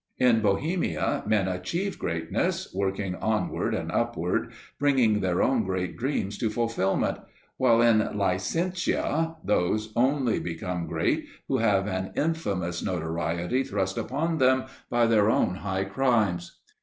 [0.17, 6.49] In Bohemia men achieve greatness, working onward and upward, bringing their own great dreams to
[6.49, 7.19] fulfillment;
[7.57, 14.63] while in Licentia, those only become great who have an infamous notoriety thrust upon them
[14.89, 16.61] by their own high crimes.